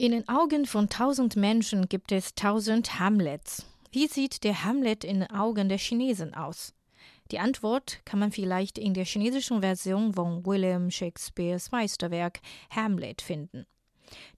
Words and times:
In 0.00 0.12
den 0.12 0.26
Augen 0.30 0.64
von 0.64 0.88
tausend 0.88 1.36
Menschen 1.36 1.86
gibt 1.86 2.10
es 2.10 2.34
tausend 2.34 2.98
Hamlets. 2.98 3.66
Wie 3.92 4.06
sieht 4.06 4.44
der 4.44 4.64
Hamlet 4.64 5.04
in 5.04 5.20
den 5.20 5.30
Augen 5.30 5.68
der 5.68 5.76
Chinesen 5.76 6.32
aus? 6.32 6.72
Die 7.30 7.38
Antwort 7.38 8.00
kann 8.06 8.18
man 8.18 8.32
vielleicht 8.32 8.78
in 8.78 8.94
der 8.94 9.04
chinesischen 9.04 9.60
Version 9.60 10.14
von 10.14 10.46
William 10.46 10.90
Shakespeares 10.90 11.70
Meisterwerk 11.70 12.40
Hamlet 12.70 13.20
finden. 13.20 13.66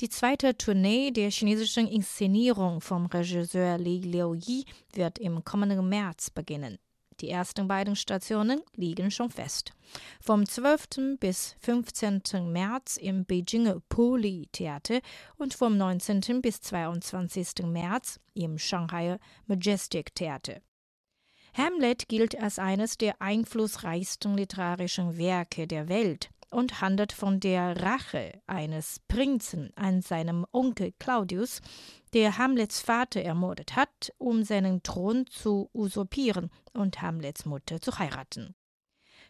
Die 0.01 0.09
zweite 0.09 0.59
Tournee 0.59 1.13
der 1.13 1.31
chinesischen 1.31 1.87
Inszenierung 1.87 2.81
vom 2.81 3.07
Regisseur 3.07 3.79
Li 3.79 4.01
Liuyi 4.01 4.65
wird 4.95 5.21
im 5.21 5.45
kommenden 5.45 5.89
März 5.89 6.31
beginnen. 6.31 6.81
Die 7.23 7.31
ersten 7.31 7.69
beiden 7.69 7.95
Stationen 7.95 8.61
liegen 8.75 9.13
schon 9.13 9.31
fest. 9.31 9.73
Vom 10.21 10.45
12. 10.45 11.19
bis 11.21 11.55
15. 11.61 12.21
März 12.51 12.97
im 12.97 13.25
Beijinger 13.25 13.81
Poli 13.89 14.49
Theater 14.51 15.01
und 15.37 15.55
vom 15.55 15.77
19. 15.77 16.43
bis 16.43 16.61
22. 16.61 17.65
März 17.65 18.19
im 18.35 18.59
Shanghai 18.59 19.19
Majestic 19.47 20.13
Theater. 20.17 20.61
Hamlet 21.55 22.09
gilt 22.09 22.37
als 22.41 22.59
eines 22.59 22.99
der 22.99 23.23
einflussreichsten 23.23 24.37
literarischen 24.37 25.17
Werke 25.17 25.69
der 25.69 25.89
Welt 25.89 26.29
und 26.53 26.81
handelt 26.81 27.13
von 27.13 27.41
der 27.41 27.81
Rache 27.83 28.41
eines 28.47 29.01
Prinzen 29.09 29.71
an 29.75 30.03
seinem 30.03 30.47
Onkel 30.53 30.93
Claudius, 30.99 31.61
der 32.13 32.39
Hamlets 32.39 32.81
Vater 32.81 33.23
ermordet 33.23 33.75
hat, 33.75 34.13
um 34.19 34.45
seinen 34.45 34.83
Thron 34.83 35.27
zu 35.27 35.71
usurpieren 35.73 36.51
und 36.73 37.01
Hamlets 37.01 37.47
Mutter 37.47 37.81
zu 37.81 37.99
heiraten. 37.99 38.55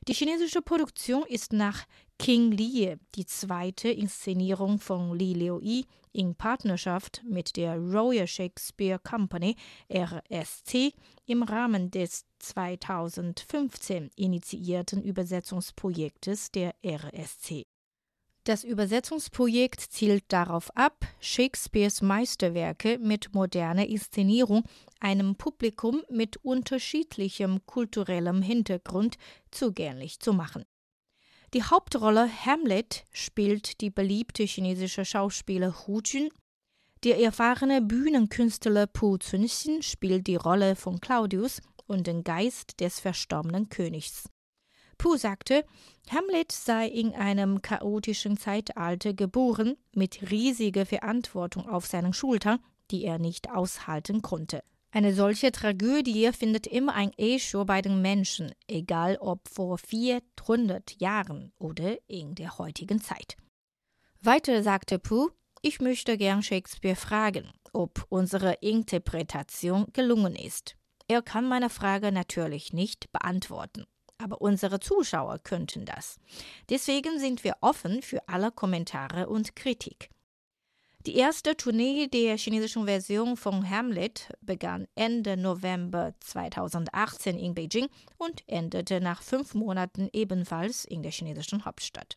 Die 0.09 0.15
chinesische 0.15 0.63
Produktion 0.63 1.25
ist 1.29 1.53
nach 1.53 1.85
King 2.19 2.51
Lie 2.51 2.99
die 3.15 3.27
zweite 3.27 3.89
Inszenierung 3.89 4.81
von 4.81 5.17
Li 5.17 5.33
Liuyi 5.33 5.87
in 6.13 6.35
Partnerschaft 6.35 7.23
mit 7.25 7.57
der 7.57 7.77
Royal 7.77 8.27
Shakespeare 8.27 8.99
Company 8.99 9.55
RSC 9.93 10.93
im 11.27 11.45
Rahmen 11.45 11.91
des 11.93 12.25
2015 12.43 14.11
initiierten 14.17 15.03
Übersetzungsprojektes 15.03 16.51
der 16.51 16.75
RSC. 16.85 17.65
Das 18.45 18.65
Übersetzungsprojekt 18.65 19.81
zielt 19.81 20.25
darauf 20.29 20.77
ab, 20.77 21.07
Shakespeares 21.21 22.03
Meisterwerke 22.03 22.99
mit 22.99 23.33
moderner 23.35 23.87
Inszenierung 23.87 24.65
einem 24.99 25.37
Publikum 25.37 26.03
mit 26.11 26.39
unterschiedlichem 26.39 27.65
kulturellem 27.67 28.43
Hintergrund 28.43 29.17
zugänglich 29.53 30.19
zu 30.19 30.33
machen. 30.33 30.65
Die 31.55 31.63
Hauptrolle 31.63 32.29
Hamlet 32.45 33.05
spielt 33.13 33.81
die 33.81 33.91
beliebte 33.91 34.43
chinesische 34.43 35.05
Schauspieler 35.05 35.87
Hu 35.87 36.01
Jun. 36.05 36.29
Der 37.05 37.21
erfahrene 37.21 37.81
Bühnenkünstler 37.81 38.89
Pu 38.89 39.19
Cunxin 39.19 39.83
spielt 39.83 40.27
die 40.27 40.37
Rolle 40.37 40.75
von 40.75 41.01
Claudius 41.01 41.61
und 41.87 42.07
den 42.07 42.25
Geist 42.25 42.81
des 42.81 43.01
verstorbenen 43.01 43.69
Königs. 43.69 44.29
Pu 44.99 45.17
sagte, 45.17 45.65
Hamlet 46.11 46.53
sei 46.53 46.87
in 46.87 47.15
einem 47.15 47.61
chaotischen 47.63 48.37
Zeitalter 48.37 49.15
geboren, 49.15 49.77
mit 49.95 50.31
riesiger 50.31 50.87
Verantwortung 50.87 51.69
auf 51.69 51.87
seinen 51.87 52.13
Schultern, 52.13 52.61
die 52.91 53.05
er 53.05 53.19
nicht 53.19 53.51
aushalten 53.51 54.23
konnte. 54.23 54.63
Eine 54.95 55.15
solche 55.15 55.51
Tragödie 55.51 56.31
findet 56.33 56.67
immer 56.67 56.95
ein 56.95 57.13
Echo 57.17 57.65
bei 57.65 57.81
den 57.81 58.03
Menschen, 58.03 58.53
egal 58.69 59.17
ob 59.17 59.49
vor 59.49 59.79
400 59.79 61.01
Jahren 61.01 61.53
oder 61.59 61.97
in 62.09 62.35
der 62.35 62.59
heutigen 62.59 63.01
Zeit. 63.01 63.37
Weiter 64.21 64.63
sagte 64.63 64.99
Pu, 64.99 65.31
ich 65.63 65.81
möchte 65.81 66.19
gern 66.19 66.43
Shakespeare 66.43 66.95
fragen, 66.95 67.51
ob 67.73 68.05
unsere 68.11 68.53
Interpretation 68.61 69.87
gelungen 69.95 70.37
ist. 70.37 70.77
Er 71.13 71.21
kann 71.21 71.47
meine 71.47 71.69
Frage 71.69 72.11
natürlich 72.11 72.73
nicht 72.73 73.13
beantworten 73.13 73.85
aber 74.19 74.41
unsere 74.41 74.79
Zuschauer 74.79 75.41
könnten 75.41 75.85
das. 75.85 76.21
Deswegen 76.71 77.19
sind 77.19 77.43
wir 77.43 77.57
offen 77.61 78.03
für 78.03 78.29
alle 78.29 78.53
Kommentare 78.53 79.29
und 79.29 79.57
Kritik. 79.57 80.11
Die 81.07 81.17
erste 81.17 81.57
Tournee 81.57 82.07
der 82.07 82.39
chinesischen 82.39 82.85
Version 82.85 83.37
von 83.37 83.69
Hamlet 83.69 84.29
begann 84.41 84.87
Ende 84.95 85.37
November 85.37 86.15
2018 86.21 87.37
in 87.37 87.55
Beijing 87.57 87.89
und 88.17 88.45
endete 88.47 89.01
nach 89.01 89.23
fünf 89.23 89.55
Monaten 89.55 90.09
ebenfalls 90.13 90.85
in 90.85 91.03
der 91.03 91.11
chinesischen 91.11 91.65
Hauptstadt. 91.65 92.17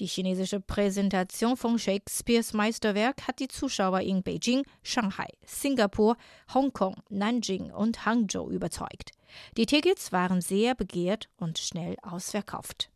Die 0.00 0.06
chinesische 0.06 0.58
Präsentation 0.58 1.56
von 1.56 1.78
Shakespeares 1.78 2.52
Meisterwerk 2.52 3.28
hat 3.28 3.38
die 3.38 3.46
Zuschauer 3.46 4.00
in 4.00 4.24
Beijing, 4.24 4.64
Shanghai, 4.82 5.28
Singapur, 5.46 6.16
Hongkong, 6.52 6.96
Nanjing 7.10 7.70
und 7.70 8.04
Hangzhou 8.04 8.50
überzeugt. 8.50 9.12
Die 9.56 9.66
Tickets 9.66 10.10
waren 10.10 10.40
sehr 10.40 10.74
begehrt 10.74 11.28
und 11.36 11.58
schnell 11.58 11.96
ausverkauft. 12.02 12.90